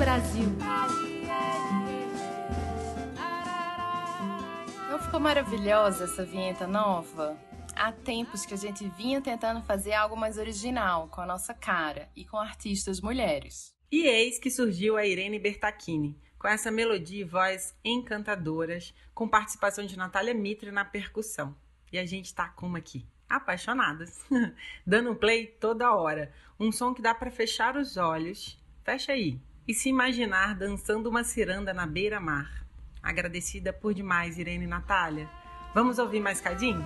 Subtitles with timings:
[0.00, 0.46] Brasil.
[4.88, 7.38] Não ficou maravilhosa essa vinheta nova?
[7.76, 12.08] Há tempos que a gente vinha tentando fazer algo mais original, com a nossa cara
[12.16, 13.74] e com artistas mulheres.
[13.92, 19.84] E eis que surgiu a Irene Bertacchini, com essa melodia e voz encantadoras, com participação
[19.84, 21.54] de Natália Mitre na percussão.
[21.92, 23.06] E a gente tá como aqui?
[23.28, 24.24] Apaixonadas,
[24.86, 26.32] dando um play toda hora.
[26.58, 29.38] Um som que dá para fechar os olhos, fecha aí,
[29.70, 32.66] e se imaginar dançando uma ciranda na beira-mar.
[33.00, 35.30] Agradecida por demais, Irene e Natália.
[35.72, 36.84] Vamos ouvir mais cadinho?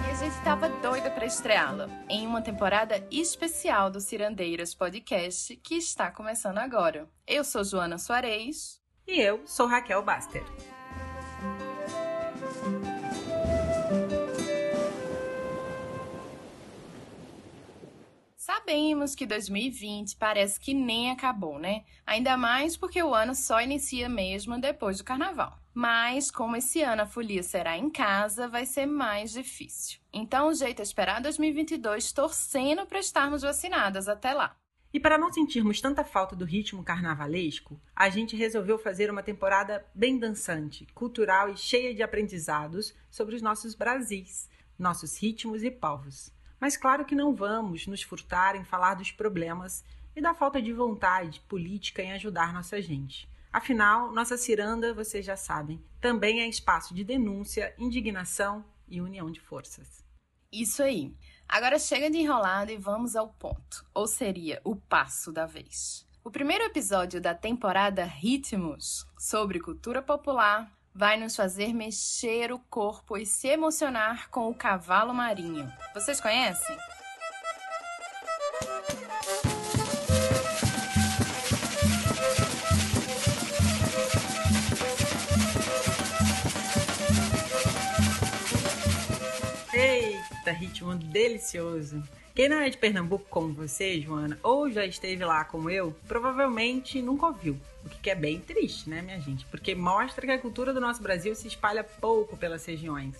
[0.00, 5.74] E a gente estava doida para estreá-la em uma temporada especial do Cirandeiras Podcast que
[5.74, 7.06] está começando agora.
[7.26, 8.80] Eu sou Joana Soares.
[9.06, 10.42] E eu sou Raquel Baster.
[18.44, 21.84] Sabemos que 2020 parece que nem acabou, né?
[22.04, 25.60] Ainda mais porque o ano só inicia mesmo depois do carnaval.
[25.72, 30.00] Mas, como esse ano a folia será em casa, vai ser mais difícil.
[30.12, 34.56] Então, o jeito é esperar 2022 torcendo para estarmos vacinadas até lá.
[34.92, 39.86] E para não sentirmos tanta falta do ritmo carnavalesco, a gente resolveu fazer uma temporada
[39.94, 46.32] bem dançante, cultural e cheia de aprendizados sobre os nossos Brasis, nossos ritmos e povos.
[46.62, 50.72] Mas claro que não vamos nos furtar em falar dos problemas e da falta de
[50.72, 53.28] vontade política em ajudar nossa gente.
[53.52, 59.40] Afinal, nossa ciranda, vocês já sabem, também é espaço de denúncia, indignação e união de
[59.40, 60.04] forças.
[60.52, 61.12] Isso aí.
[61.48, 66.06] Agora chega de enrolado e vamos ao ponto, ou seria o passo da vez.
[66.22, 73.16] O primeiro episódio da temporada Ritmos, sobre cultura popular, vai nos fazer mexer o corpo
[73.16, 75.72] e se emocionar com o cavalo marinho.
[75.94, 76.76] Vocês conhecem?
[89.72, 92.02] Eita, ritmo delicioso!
[92.34, 97.02] Quem não é de Pernambuco como você, Joana, ou já esteve lá como eu, provavelmente
[97.02, 97.60] nunca ouviu.
[97.84, 99.44] O que é bem triste, né, minha gente?
[99.46, 103.16] Porque mostra que a cultura do nosso Brasil se espalha pouco pelas regiões.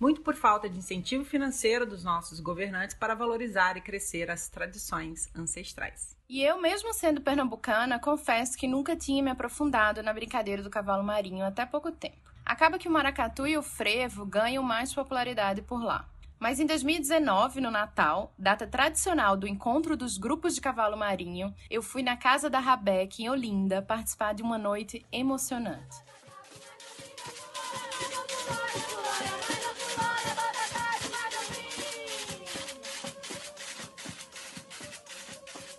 [0.00, 5.30] Muito por falta de incentivo financeiro dos nossos governantes para valorizar e crescer as tradições
[5.32, 6.16] ancestrais.
[6.28, 11.04] E eu, mesmo sendo pernambucana, confesso que nunca tinha me aprofundado na brincadeira do cavalo
[11.04, 12.16] marinho até pouco tempo.
[12.44, 16.04] Acaba que o maracatu e o frevo ganham mais popularidade por lá.
[16.38, 21.82] Mas em 2019, no Natal, data tradicional do encontro dos grupos de cavalo marinho, eu
[21.82, 26.05] fui na casa da Rabeck, em Olinda, participar de uma noite emocionante.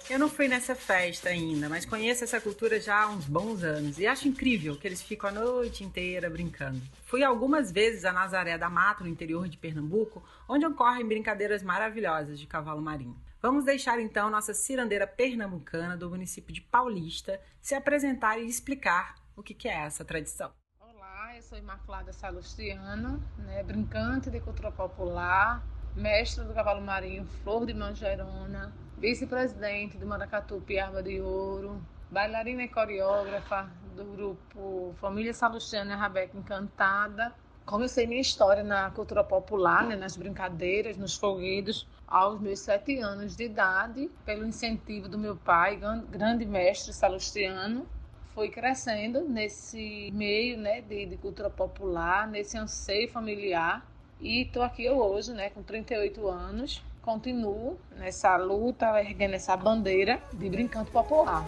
[0.09, 4.00] Eu não fui nessa festa ainda, mas conheço essa cultura já há uns bons anos
[4.00, 6.81] e acho incrível que eles ficam a noite inteira brincando.
[7.03, 12.40] Fui algumas vezes a Nazaré da Mata, no interior de Pernambuco, onde ocorrem brincadeiras maravilhosas
[12.40, 13.22] de cavalo marinho.
[13.41, 19.44] Vamos deixar então nossa cirandeira pernambucana do município de Paulista se apresentar e explicar o
[19.44, 20.53] que é essa tradição.
[20.79, 25.62] Olá, eu sou Imaculada Salustiano, né, brincante de cultura popular,
[25.94, 32.68] mestre do cavalo marinho Flor de Mangerona, vice-presidente do Maracatu Piaba de Ouro, bailarina e
[32.68, 37.31] coreógrafa do grupo Família Salustiana Rabeca Encantada.
[37.63, 43.36] Comecei minha história na cultura popular, né, nas brincadeiras, nos foguedos, aos meus sete anos
[43.36, 47.86] de idade, pelo incentivo do meu pai, grande mestre salustiano.
[48.34, 53.86] Fui crescendo nesse meio né, de, de cultura popular, nesse anseio familiar
[54.19, 60.50] e estou aqui hoje, né, com 38 anos, continuo nessa luta, erguendo essa bandeira de
[60.50, 61.45] brincante popular.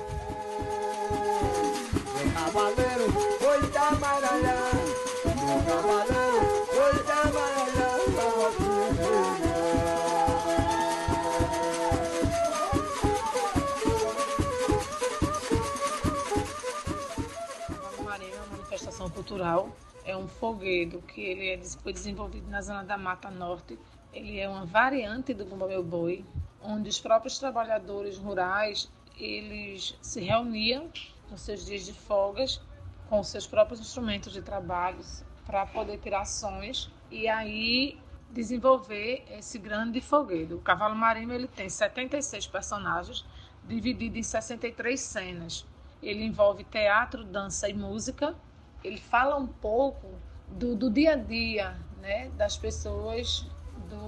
[18.21, 19.69] é uma manifestação cultural
[20.09, 23.77] é um foguedo que ele é, foi desenvolvido na zona da Mata Norte.
[24.13, 26.25] Ele é uma variante do Bumba Meu Boi,
[26.61, 30.89] onde os próprios trabalhadores rurais eles se reuniam
[31.29, 32.61] nos seus dias de folgas
[33.09, 34.99] com seus próprios instrumentos de trabalho
[35.45, 37.99] para poder tirar ações e aí
[38.31, 40.57] desenvolver esse grande foguedo.
[40.57, 43.25] O Cavalo Marinho ele tem 76 personagens
[43.65, 45.65] dividido em 63 cenas.
[46.01, 48.35] Ele envolve teatro, dança e música
[48.83, 50.07] ele fala um pouco
[50.47, 53.45] do, do dia a dia né, das pessoas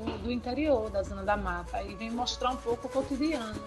[0.01, 3.59] do, do interior, da zona da mata, e vem mostrar um pouco o cotidiano.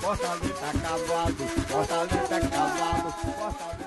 [0.00, 0.66] Fortaleza
[1.68, 2.40] Fortaleza
[3.38, 3.82] Fortaleza.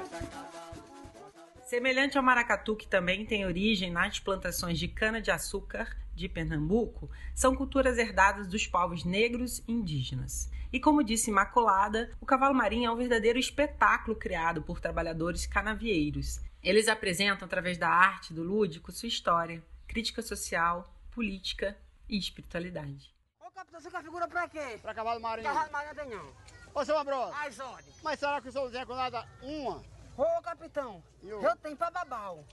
[1.66, 7.98] Semelhante ao maracatu, que também tem origem nas plantações de cana-de-açúcar de Pernambuco, são culturas
[7.98, 10.50] herdadas dos povos negros e indígenas.
[10.72, 16.40] E como disse Imaculada, o cavalo marinho é um verdadeiro espetáculo criado por trabalhadores canavieiros.
[16.66, 21.78] Eles apresentam, através da arte do lúdico, sua história, crítica social, política
[22.10, 23.14] e espiritualidade.
[23.40, 24.80] Ô capitão, você configura pra quê?
[24.82, 25.48] Pra cavalo marinho.
[25.48, 26.34] Cavalo marinho tem não.
[26.74, 27.36] Ô, seu Ambrosio.
[27.36, 27.94] Ai, Zode.
[28.02, 29.84] Mas será que o senhor Zé com nada uma?
[30.18, 32.44] Ô, capitão, eu, eu tenho pra babau.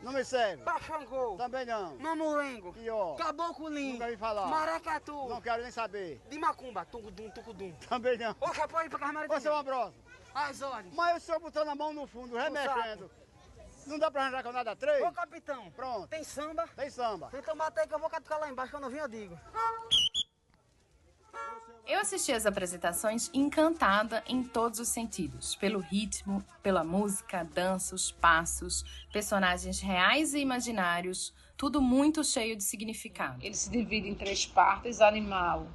[0.00, 0.62] Não me serve.
[0.62, 1.36] Pra Xangô.
[1.36, 1.98] Também não.
[1.98, 2.74] Mamulengo.
[2.78, 3.14] E ó.
[3.16, 3.92] Caboclo Lindo.
[3.92, 4.46] Nunca vi falar.
[4.46, 5.28] Maracatu.
[5.28, 6.18] Não quero nem saber.
[6.30, 6.86] De Macumba.
[6.86, 7.72] Tucudum, tucudum.
[7.86, 8.34] Também não.
[8.40, 9.30] Ô, Capô, pra Carmara.
[9.30, 10.02] Ô, seu Ambrosio.
[10.34, 10.88] Ai, Zode.
[10.94, 13.10] Mas o senhor botou na mão no fundo, remexendo.
[13.86, 15.02] Não dá pra arranjar com nada três?
[15.02, 15.70] Ô, capitão.
[15.72, 16.08] Pronto.
[16.08, 16.68] Tem samba?
[16.76, 17.30] Tem samba.
[17.34, 19.38] Então bata aí que eu vou catucar lá embaixo, quando eu vim eu digo.
[21.86, 28.12] Eu assisti às apresentações encantada em todos os sentidos, pelo ritmo, pela música, dança, os
[28.12, 33.44] passos, personagens reais e imaginários, tudo muito cheio de significado.
[33.44, 35.66] Ele se divide em três partes: animal,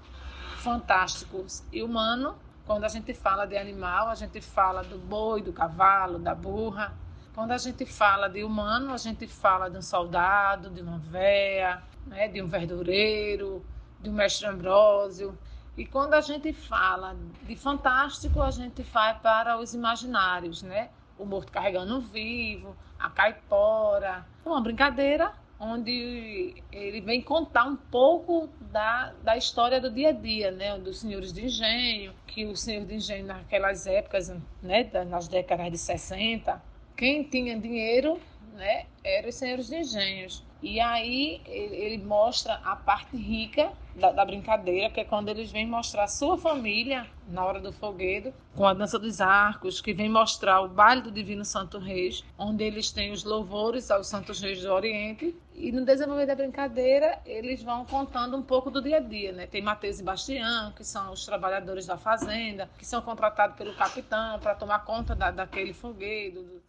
[0.63, 2.39] fantástico e humano.
[2.65, 6.97] Quando a gente fala de animal, a gente fala do boi, do cavalo, da burra.
[7.35, 11.83] Quando a gente fala de humano, a gente fala de um soldado, de uma véia,
[12.07, 13.61] né, de um verdureiro,
[13.99, 15.37] de um mestre Ambrósio.
[15.75, 20.89] E quando a gente fala de fantástico, a gente vai para os imaginários, né?
[21.19, 28.49] O morto carregando um vivo, a caipora, uma brincadeira onde ele vem contar um pouco
[28.71, 32.85] da, da história do dia a dia, né, dos senhores de engenho, que o senhor
[32.85, 36.61] de engenho naquelas épocas, né, nas décadas de 60,
[36.95, 38.19] quem tinha dinheiro,
[38.53, 40.43] né, eram os senhores de engenhos.
[40.61, 45.67] E aí ele mostra a parte rica da, da, brincadeira, que é quando eles vêm
[45.67, 50.61] mostrar sua família na hora do foguedo, com a dança dos arcos, que vem mostrar
[50.61, 54.71] o baile do Divino Santo Reis, onde eles têm os louvores aos Santos Reis do
[54.71, 55.35] Oriente.
[55.53, 59.45] E no desenvolver da brincadeira, eles vão contando um pouco do dia a dia, né?
[59.45, 64.39] Tem Mateus e Bastião, que são os trabalhadores da fazenda, que são contratados pelo capitão
[64.39, 66.63] para tomar conta da, daquele foguedo.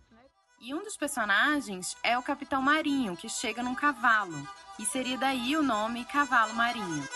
[0.67, 4.37] E um dos personagens é o Capitão Marinho, que chega num cavalo,
[4.81, 7.09] e seria daí o nome Cavalo Marinho.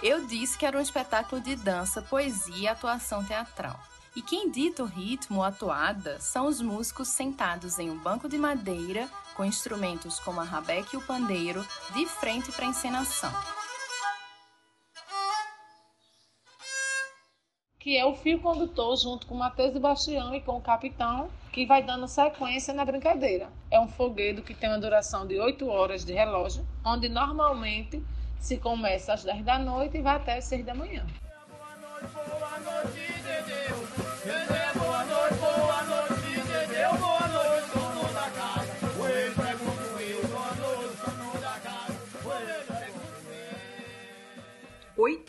[0.00, 3.76] Eu disse que era um espetáculo de dança, poesia e atuação teatral.
[4.14, 8.38] E quem dita o ritmo ou atuada são os músicos sentados em um banco de
[8.38, 13.32] madeira com instrumentos como a rabeca e o pandeiro de frente para a encenação.
[17.84, 21.28] Que é o fio condutor junto com o Matheus e Bastião e com o capitão,
[21.52, 23.50] que vai dando sequência na brincadeira.
[23.70, 28.02] É um foguedo que tem uma duração de 8 horas de relógio, onde normalmente
[28.40, 31.04] se começa às 10 da noite e vai até as 6 da manhã.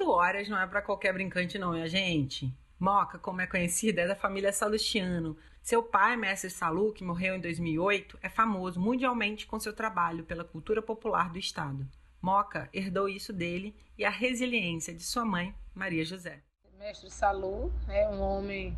[0.05, 2.55] Oito horas não é para qualquer brincante, não, minha gente.
[2.79, 5.35] Moca, como é conhecida, é da família Salustiano.
[5.63, 10.43] Seu pai, mestre Salu, que morreu em 2008, é famoso mundialmente com seu trabalho pela
[10.43, 11.87] cultura popular do estado.
[12.21, 16.43] Moca herdou isso dele e a resiliência de sua mãe, Maria José.
[16.77, 18.77] Mestre Salu é um homem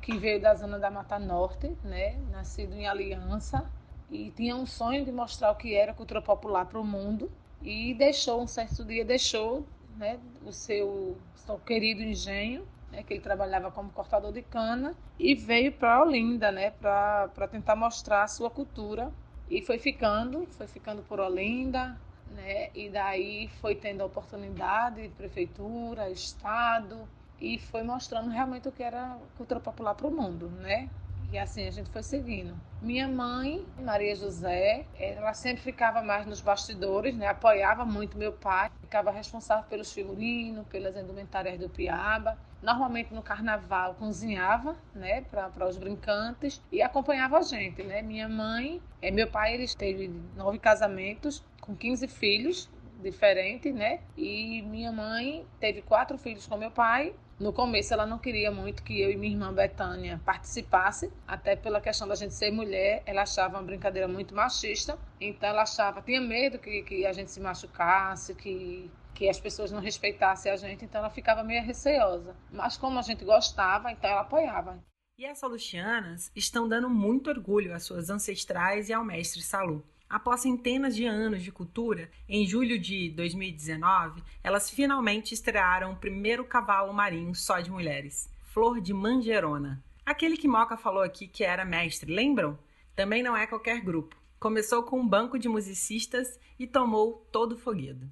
[0.00, 3.68] que veio da zona da Mata Norte, né, nascido em Aliança,
[4.08, 7.28] e tinha um sonho de mostrar o que era cultura popular para o mundo
[7.60, 9.66] e deixou um certo dia deixou
[9.98, 15.34] né, o seu, seu querido engenho, né, que ele trabalhava como cortador de cana, e
[15.34, 19.10] veio para Olinda, né, para tentar mostrar a sua cultura.
[19.50, 21.98] E foi ficando, foi ficando por Olinda,
[22.30, 27.08] né, e daí foi tendo a oportunidade, prefeitura, estado,
[27.40, 30.88] e foi mostrando realmente o que era cultura popular para o mundo, né?
[31.30, 32.58] E assim a gente foi seguindo.
[32.80, 37.26] Minha mãe, Maria José, ela sempre ficava mais nos bastidores, né?
[37.26, 42.38] apoiava muito meu pai, ficava responsável pelos figurinos, pelas indumentárias do Piaba.
[42.62, 48.02] Normalmente no carnaval cozinhava, né, para os brincantes e acompanhava a gente, né?
[48.02, 52.68] Minha mãe, é, meu pai, ele teve nove casamentos com 15 filhos
[53.00, 54.00] diferentes, né?
[54.16, 58.82] E minha mãe teve quatro filhos com meu pai no começo ela não queria muito
[58.82, 63.22] que eu e minha irmã Betânia participasse, até pela questão da gente ser mulher, ela
[63.22, 67.40] achava uma brincadeira muito machista, então ela achava, tinha medo que, que a gente se
[67.40, 72.34] machucasse, que, que as pessoas não respeitassem a gente, então ela ficava meio receosa.
[72.50, 74.82] Mas como a gente gostava, então ela apoiava.
[75.16, 79.84] E as salustianas estão dando muito orgulho às suas ancestrais e ao mestre Salu.
[80.08, 86.46] Após centenas de anos de cultura, em julho de 2019, elas finalmente estrearam o primeiro
[86.46, 89.84] cavalo marinho só de mulheres, Flor de Mangerona.
[90.06, 92.58] Aquele que Moca falou aqui que era mestre, lembram?
[92.96, 94.16] Também não é qualquer grupo.
[94.40, 98.10] Começou com um banco de musicistas e tomou todo o foguedo.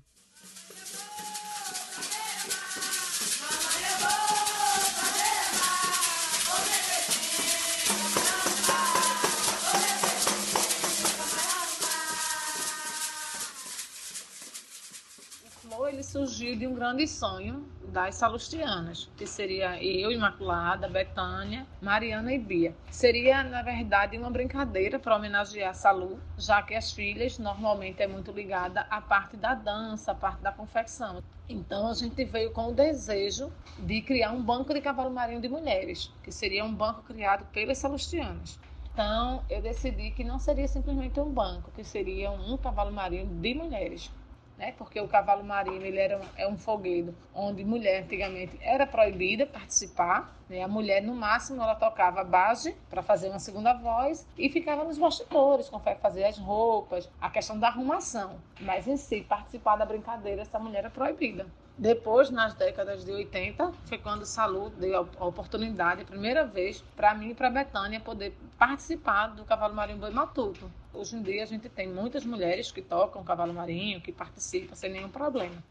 [16.07, 22.75] Surgiu de um grande sonho das salustianas, que seria eu, Imaculada, Betânia, Mariana e Bia.
[22.91, 28.31] Seria, na verdade, uma brincadeira para homenagear Salu, já que as filhas normalmente é muito
[28.31, 31.23] ligada à parte da dança, à parte da confecção.
[31.49, 35.49] Então a gente veio com o desejo de criar um banco de cavalo marinho de
[35.49, 38.59] mulheres, que seria um banco criado pelas salustianas.
[38.93, 43.55] Então eu decidi que não seria simplesmente um banco, que seria um cavalo marinho de
[43.55, 44.11] mulheres
[44.59, 44.73] né?
[44.77, 49.47] Porque o cavalo marinho ele era um, é um fogueiro onde mulher antigamente era proibida
[49.47, 50.63] participar, né?
[50.63, 54.99] A mulher no máximo ela tocava base para fazer uma segunda voz e ficava nos
[54.99, 60.43] bastidores, como fazer as roupas, a questão da arrumação, mas em si participar da brincadeira
[60.43, 61.47] essa mulher era proibida.
[61.79, 66.83] Depois, nas décadas de 80, foi quando o Salu deu a oportunidade, a primeira vez,
[66.97, 70.73] para mim e para a Betânia poder participar do Cavalo Marinho Boi Matuto.
[70.95, 74.91] Hoje em dia, a gente tem muitas mulheres que tocam Cavalo Marinho, que participam sem
[74.91, 75.63] nenhum problema.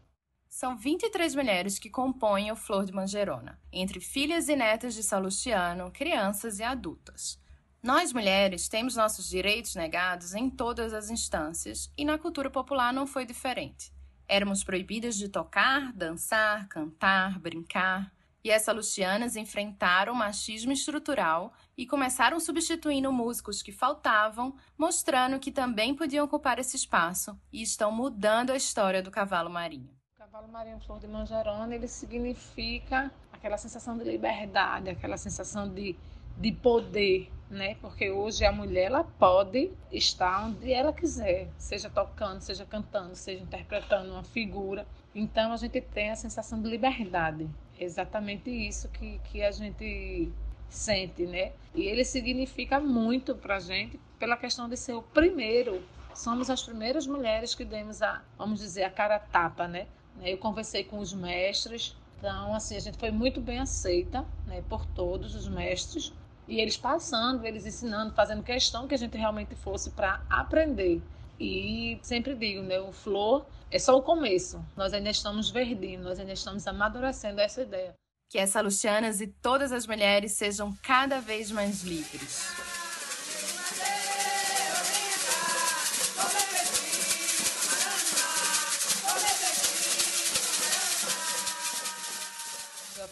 [0.48, 5.90] São 23 mulheres que compõem o Flor de Mangerona, entre filhas e netas de Salustiano,
[5.90, 7.36] crianças e adultas.
[7.82, 13.08] Nós mulheres temos nossos direitos negados em todas as instâncias e na cultura popular não
[13.08, 13.95] foi diferente.
[14.28, 18.12] Éramos proibidas de tocar, dançar, cantar, brincar.
[18.42, 25.50] E essas lucianas enfrentaram o machismo estrutural e começaram substituindo músicos que faltavam, mostrando que
[25.50, 29.90] também podiam ocupar esse espaço e estão mudando a história do cavalo marinho.
[30.14, 35.96] O cavalo marinho flor de manjerona, ele significa aquela sensação de liberdade, aquela sensação de,
[36.36, 37.76] de poder, né?
[37.80, 43.42] Porque hoje a mulher ela pode estar onde ela quiser, seja tocando, seja cantando, seja
[43.42, 44.86] interpretando uma figura.
[45.14, 47.48] Então a gente tem a sensação de liberdade.
[47.78, 50.30] É exatamente isso que, que a gente
[50.68, 51.52] sente, né?
[51.74, 55.82] E ele significa muito para a gente pela questão de ser o primeiro.
[56.14, 59.86] Somos as primeiras mulheres que demos a, vamos dizer, a cara tapa, né?
[60.22, 64.86] Eu conversei com os mestres, então assim a gente foi muito bem aceita, né, por
[64.86, 66.10] todos os mestres
[66.48, 71.02] e eles passando, eles ensinando, fazendo questão que a gente realmente fosse para aprender.
[71.38, 74.64] E sempre digo, né, o flor é só o começo.
[74.76, 77.94] Nós ainda estamos verdinhos, nós ainda estamos amadurecendo essa ideia.
[78.30, 82.75] Que essa Lucianas e todas as mulheres sejam cada vez mais livres.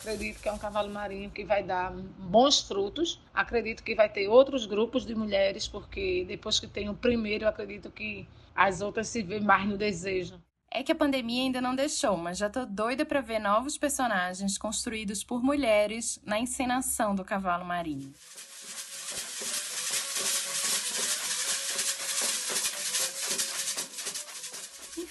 [0.04, 3.20] Acredito que é um cavalo marinho que vai dar bons frutos.
[3.32, 7.48] Acredito que vai ter outros grupos de mulheres, porque depois que tem o primeiro, eu
[7.48, 10.40] acredito que as outras se vêem mais no desejo.
[10.70, 14.58] É que a pandemia ainda não deixou, mas já tô doida para ver novos personagens
[14.58, 18.12] construídos por mulheres na encenação do cavalo marinho.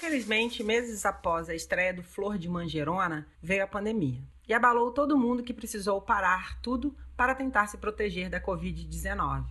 [0.04, 5.18] Infelizmente, meses após a estreia do Flor de Mangerona, veio a pandemia e abalou todo
[5.18, 9.46] mundo que precisou parar tudo para tentar se proteger da Covid-19.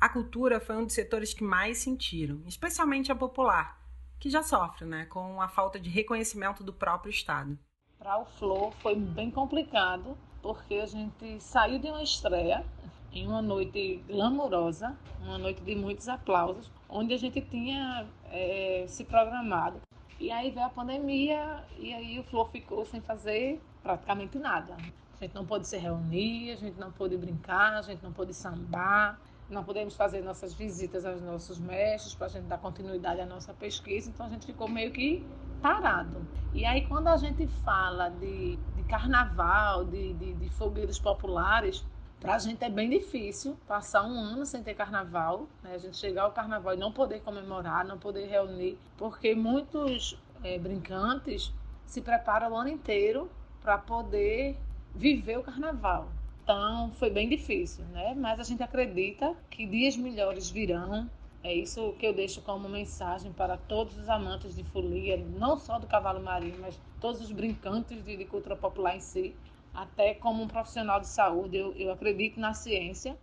[0.00, 3.78] A cultura foi um dos setores que mais sentiram, especialmente a popular,
[4.18, 7.58] que já sofre né, com a falta de reconhecimento do próprio Estado.
[7.98, 12.64] Para o Flor foi bem complicado, porque a gente saiu de uma estreia
[13.12, 19.04] em uma noite glamourosa, uma noite de muitos aplausos, onde a gente tinha é, se
[19.04, 19.80] programado.
[20.18, 24.74] E aí veio a pandemia e aí o Flor ficou sem fazer praticamente nada.
[24.74, 28.32] A gente não pôde se reunir, a gente não pôde brincar, a gente não pôde
[28.32, 33.26] sambar, não podemos fazer nossas visitas aos nossos mestres para a gente dar continuidade à
[33.26, 35.24] nossa pesquisa, então a gente ficou meio que
[35.60, 36.26] parado.
[36.54, 41.84] E aí quando a gente fala de, de carnaval, de, de, de fogueiros populares,
[42.22, 45.74] para a gente é bem difícil passar um ano sem ter carnaval, né?
[45.74, 50.56] a gente chegar ao carnaval e não poder comemorar, não poder reunir, porque muitos é,
[50.56, 51.52] brincantes
[51.84, 53.28] se preparam o ano inteiro
[53.60, 54.56] para poder
[54.94, 56.06] viver o carnaval.
[56.44, 58.14] Então foi bem difícil, né?
[58.16, 61.10] Mas a gente acredita que dias melhores virão.
[61.42, 65.76] É isso que eu deixo como mensagem para todos os amantes de folia, não só
[65.76, 69.34] do cavalo marinho, mas todos os brincantes de, de cultura popular em si,
[69.74, 73.18] Até como um profissional de saúde, eu, eu acredito na ciência.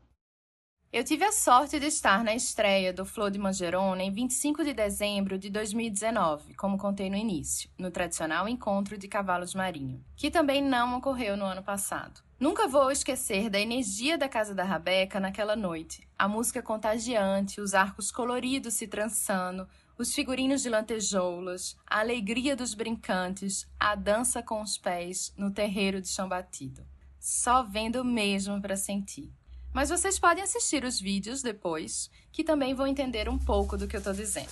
[0.92, 4.74] Eu tive a sorte de estar na estreia do Flor de Mangerona em 25 de
[4.74, 10.64] dezembro de 2019, como contei no início, no tradicional encontro de cavalos marinho, que também
[10.64, 12.22] não ocorreu no ano passado.
[12.40, 16.08] Nunca vou esquecer da energia da Casa da Rabeca naquela noite.
[16.18, 22.74] A música contagiante, os arcos coloridos se trançando, os figurinos de lantejoulas, a alegria dos
[22.74, 26.84] brincantes, a dança com os pés no terreiro de chão batido.
[27.20, 29.32] Só vendo mesmo para sentir.
[29.74, 33.96] Mas vocês podem assistir os vídeos depois, que também vão entender um pouco do que
[33.96, 34.52] eu estou dizendo.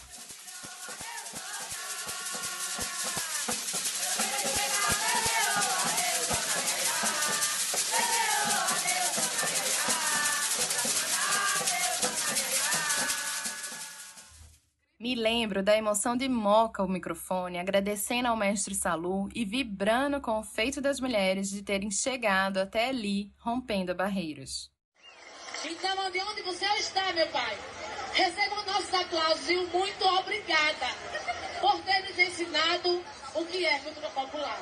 [15.00, 20.40] Me lembro da emoção de Moca o microfone, agradecendo ao mestre Salu e vibrando com
[20.40, 24.70] o feito das mulheres de terem chegado até ali, rompendo barreiras.
[25.66, 27.58] Então, de onde você está, meu pai?
[28.14, 30.86] Recebam nossos aplausos e um muito obrigada
[31.60, 34.62] por ter nos ensinado o que é cultura popular.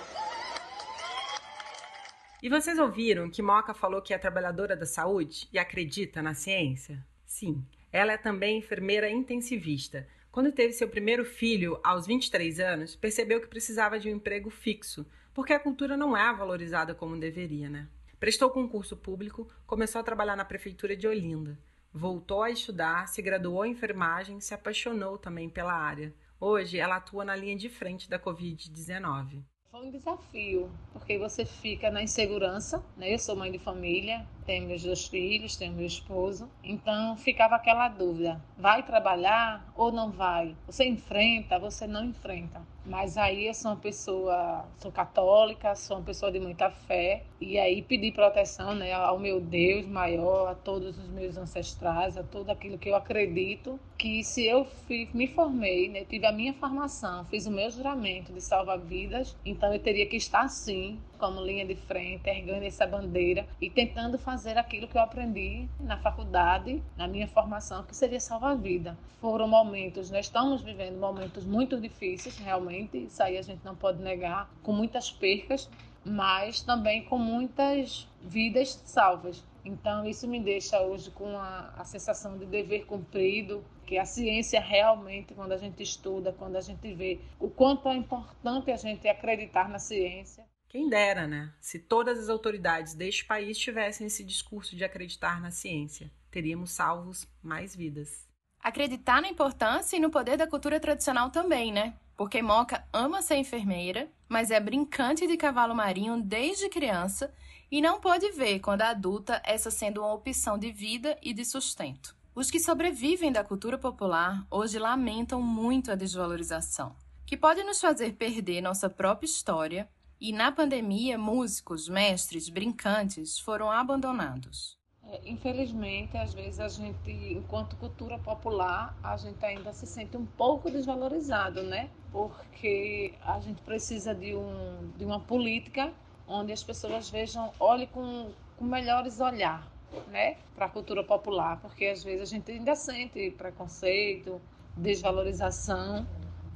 [2.42, 7.06] E vocês ouviram que Moca falou que é trabalhadora da saúde e acredita na ciência?
[7.26, 10.08] Sim, ela é também enfermeira intensivista.
[10.32, 15.06] Quando teve seu primeiro filho, aos 23 anos, percebeu que precisava de um emprego fixo,
[15.34, 17.88] porque a cultura não é valorizada como deveria, né?
[18.26, 21.60] Prestou concurso público, começou a trabalhar na prefeitura de Olinda.
[21.94, 26.12] Voltou a estudar, se graduou em enfermagem, se apaixonou também pela área.
[26.40, 29.44] Hoje ela atua na linha de frente da Covid-19.
[29.70, 33.14] Foi um desafio, porque você fica na insegurança, né?
[33.14, 37.90] Eu sou mãe de família, tenho meus dois filhos, tenho meu esposo, então ficava aquela
[37.90, 40.58] dúvida: vai trabalhar ou não vai?
[40.66, 42.66] Você enfrenta, você não enfrenta.
[42.86, 47.58] Mas aí eu sou uma pessoa, sou católica, sou uma pessoa de muita fé, e
[47.58, 52.52] aí pedi proteção né, ao meu Deus maior, a todos os meus ancestrais, a tudo
[52.52, 54.68] aquilo que eu acredito, que se eu
[55.14, 59.74] me formei, né, tive a minha formação, fiz o meu juramento de salvar vidas, então
[59.74, 64.58] eu teria que estar sim como linha de frente, erguendo essa bandeira e tentando fazer
[64.58, 68.98] aquilo que eu aprendi na faculdade, na minha formação, que seria salvar a vida.
[69.20, 74.02] Foram momentos, nós estamos vivendo momentos muito difíceis, realmente, isso aí a gente não pode
[74.02, 75.70] negar, com muitas percas,
[76.06, 79.44] mas também com muitas vidas salvas.
[79.66, 84.62] Então, isso me deixa hoje com a, a, sensação de dever cumprido, que a ciência
[84.62, 89.08] realmente, quando a gente estuda, quando a gente vê o quanto é importante a gente
[89.08, 90.46] acreditar na ciência.
[90.76, 91.54] Quem dera, né?
[91.62, 97.26] Se todas as autoridades deste país tivessem esse discurso de acreditar na ciência, teríamos salvos
[97.42, 98.28] mais vidas.
[98.60, 101.98] Acreditar na importância e no poder da cultura tradicional também, né?
[102.18, 107.34] Porque Moca ama ser enfermeira, mas é brincante de cavalo marinho desde criança
[107.72, 112.18] e não pode ver, quando adulta, essa sendo uma opção de vida e de sustento.
[112.36, 118.12] Os que sobrevivem da cultura popular hoje lamentam muito a desvalorização, que pode nos fazer
[118.16, 124.78] perder nossa própria história e na pandemia, músicos, mestres, brincantes foram abandonados.
[125.08, 130.26] É, infelizmente, às vezes a gente, enquanto cultura popular, a gente ainda se sente um
[130.26, 131.90] pouco desvalorizado, né?
[132.12, 135.94] Porque a gente precisa de, um, de uma política
[136.28, 139.70] onde as pessoas vejam, olhem com, com melhores olhar,
[140.08, 140.38] né?
[140.56, 144.42] Para a cultura popular, porque às vezes a gente ainda sente preconceito,
[144.76, 146.06] desvalorização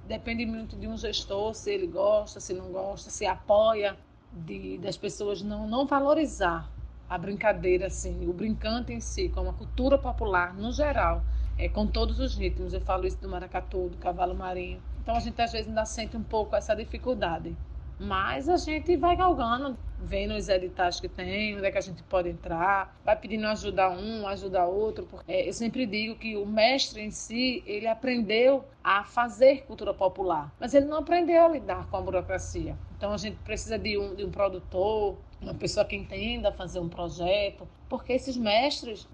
[0.09, 3.95] depende muito de um gestor, se ele gosta, se não gosta, se apoia
[4.33, 6.67] de, das pessoas não, não valorizar
[7.07, 11.21] a brincadeira, assim, o brincante em si, como a cultura popular no geral,
[11.59, 12.73] é, com todos os ritmos.
[12.73, 14.81] Eu falo isso do maracatu, do cavalo marinho.
[15.03, 17.55] Então a gente às vezes ainda sente um pouco essa dificuldade.
[17.99, 22.01] Mas a gente vai galgando, vendo os editais que tem, onde é que a gente
[22.03, 25.05] pode entrar, vai pedindo ajuda um, ajuda outro.
[25.05, 29.93] Porque é, eu sempre digo que o mestre em si, ele aprendeu a fazer cultura
[29.93, 32.77] popular, mas ele não aprendeu a lidar com a burocracia.
[32.97, 36.89] Então a gente precisa de um, de um produtor, uma pessoa que entenda fazer um
[36.89, 39.07] projeto, porque esses mestres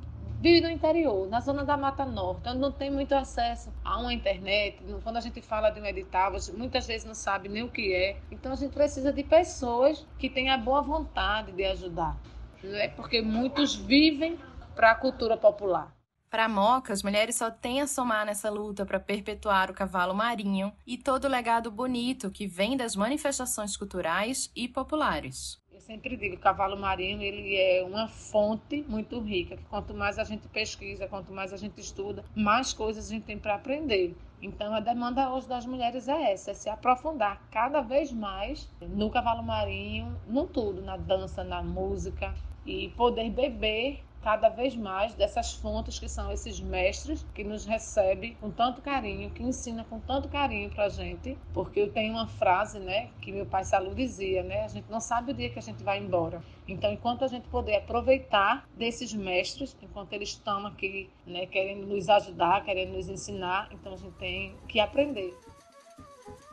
[0.45, 4.13] vive no interior, na zona da Mata Norte, onde não tem muito acesso a uma
[4.13, 4.77] internet.
[5.01, 8.19] Quando a gente fala de um edital, muitas vezes não sabe nem o que é.
[8.29, 12.15] Então a gente precisa de pessoas que tenham a boa vontade de ajudar,
[12.63, 14.38] é porque muitos vivem
[14.75, 15.91] para a cultura popular.
[16.29, 20.71] Para Moca, as mulheres só têm a somar nessa luta para perpetuar o cavalo marinho
[20.86, 26.39] e todo o legado bonito que vem das manifestações culturais e populares sempre digo, o
[26.39, 31.32] cavalo marinho ele é uma fonte muito rica, que quanto mais a gente pesquisa, quanto
[31.32, 34.15] mais a gente estuda, mais coisas a gente tem para aprender.
[34.41, 39.12] Então a demanda hoje das mulheres é essa, é se aprofundar cada vez mais no
[39.12, 42.34] cavalo marinho, no tudo, na dança, na música
[42.65, 48.33] e poder beber cada vez mais dessas fontes que são esses mestres que nos recebem
[48.41, 52.25] com tanto carinho, que ensina com tanto carinho para a gente, porque eu tenho uma
[52.25, 55.59] frase, né, que meu pai Salu dizia, né, a gente não sabe o dia que
[55.59, 56.41] a gente vai embora.
[56.67, 62.09] Então, enquanto a gente puder aproveitar desses mestres, enquanto eles estão aqui, né, querendo nos
[62.09, 65.38] ajudar, querendo nos ensinar, então a gente tem que aprender.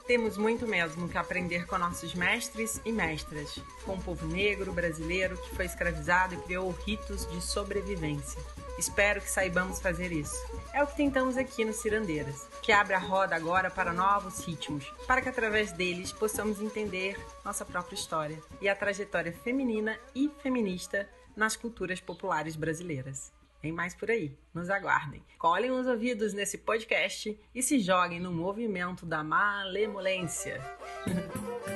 [0.07, 5.37] Temos muito mesmo que aprender com nossos mestres e mestras, com o povo negro brasileiro
[5.37, 8.41] que foi escravizado e criou ritos de sobrevivência.
[8.79, 10.37] Espero que saibamos fazer isso.
[10.73, 14.93] É o que tentamos aqui no Cirandeiras, que abre a roda agora para novos ritmos,
[15.07, 21.09] para que através deles possamos entender nossa própria história e a trajetória feminina e feminista
[21.37, 23.33] nas culturas populares brasileiras.
[23.63, 24.37] Vem mais por aí.
[24.53, 25.23] Nos aguardem.
[25.39, 30.61] Colhem os ouvidos nesse podcast e se joguem no movimento da malemolência.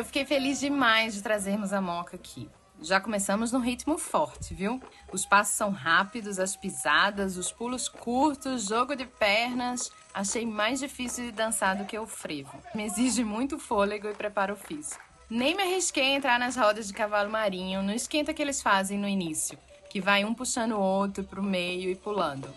[0.00, 2.48] Eu fiquei feliz demais de trazermos a Moca aqui.
[2.80, 4.80] Já começamos no ritmo forte, viu?
[5.12, 9.92] Os passos são rápidos, as pisadas, os pulos curtos, jogo de pernas.
[10.14, 12.58] Achei mais difícil de dançar do que o frevo.
[12.74, 15.04] Me exige muito fôlego e preparo físico.
[15.28, 18.98] Nem me arrisquei a entrar nas rodas de cavalo marinho no esquenta que eles fazem
[18.98, 19.58] no início,
[19.90, 22.48] que vai um puxando o outro pro meio e pulando.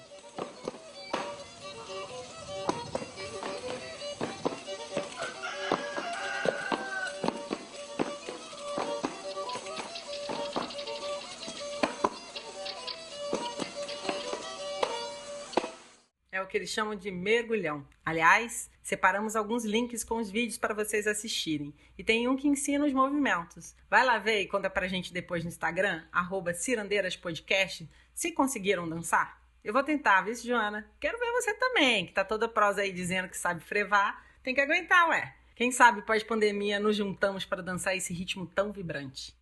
[16.53, 17.83] Que eles chamam de mergulhão.
[18.05, 21.73] Aliás, separamos alguns links com os vídeos para vocês assistirem.
[21.97, 23.75] E tem um que ensina os movimentos.
[23.89, 29.41] Vai lá ver e conta pra gente depois no Instagram, arroba cirandeiraspodcast, se conseguiram dançar.
[29.63, 30.87] Eu vou tentar, viu, Joana?
[30.99, 34.23] Quero ver você também, que tá toda prosa aí dizendo que sabe frevar.
[34.43, 35.35] Tem que aguentar, ué.
[35.55, 39.35] Quem sabe pós-pandemia nos juntamos para dançar esse ritmo tão vibrante.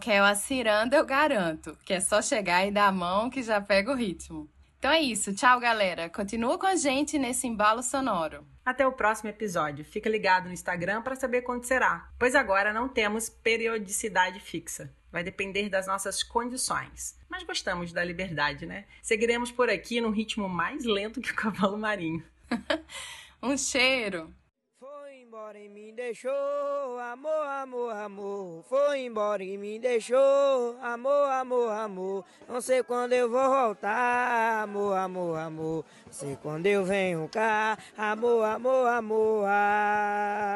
[0.00, 3.42] Que é a ciranda, eu garanto, que é só chegar e dar a mão que
[3.42, 4.48] já pega o ritmo.
[4.78, 6.08] Então é isso, tchau galera.
[6.08, 8.46] Continua com a gente nesse embalo sonoro.
[8.64, 9.84] Até o próximo episódio.
[9.84, 14.92] Fica ligado no Instagram para saber quando será, pois agora não temos periodicidade fixa.
[15.10, 17.18] Vai depender das nossas condições.
[17.28, 18.84] Mas gostamos da liberdade, né?
[19.02, 22.22] Seguiremos por aqui num ritmo mais lento que o cavalo marinho.
[23.42, 24.32] um cheiro!
[25.36, 28.64] Embora e me deixou, amor, amor, amor.
[28.64, 32.24] Foi embora e me deixou, amor, amor, amor.
[32.48, 35.84] Não sei quando eu vou voltar, amor, amor, amor.
[36.06, 39.44] Não sei quando eu venho cá, amor, amor, amor.
[39.46, 40.46] Ah.